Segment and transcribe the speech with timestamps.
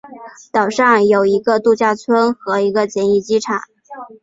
[0.51, 3.61] 岛上有一个度假村和一个简易机场。